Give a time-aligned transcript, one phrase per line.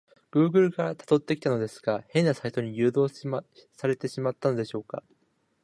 [0.31, 3.07] グーグルから辿ってきたのですが、変なサイトに誘導
[3.77, 5.03] されてしまったのでしょうか？